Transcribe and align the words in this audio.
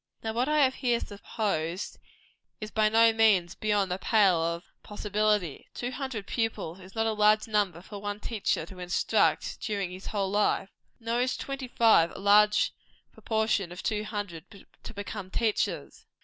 Now 0.23 0.33
what 0.33 0.49
I 0.49 0.63
have 0.63 0.73
here 0.73 0.99
supposed, 0.99 1.99
is 2.59 2.71
by 2.71 2.89
no 2.89 3.13
means 3.13 3.53
beyond 3.53 3.91
the 3.91 3.99
pale 3.99 4.41
of 4.41 4.63
possibility. 4.81 5.67
Two 5.75 5.91
hundred 5.91 6.25
pupils 6.25 6.79
is 6.79 6.95
not 6.95 7.05
a 7.05 7.13
large 7.13 7.47
number 7.47 7.83
for 7.83 7.99
one 8.01 8.19
teacher 8.19 8.65
to 8.65 8.79
instruct 8.79 9.61
during 9.61 9.91
his 9.91 10.07
whole 10.07 10.31
life. 10.31 10.69
Nor 10.99 11.21
is 11.21 11.37
twenty 11.37 11.67
five 11.67 12.09
a 12.15 12.19
large 12.19 12.73
proportion 13.13 13.71
of 13.71 13.83
two 13.83 14.03
hundred 14.03 14.65
to 14.81 14.93
become 14.95 15.29
teachers. 15.29 16.07